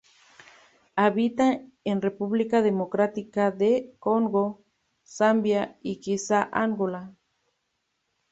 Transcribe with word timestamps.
Habita 0.95 1.61
en 1.83 2.01
República 2.01 2.63
Democrática 2.63 3.51
del 3.51 3.93
Congo, 3.99 4.63
Zambia 5.05 5.77
y 5.83 5.99
quizá 5.99 6.49
Angola. 6.51 7.13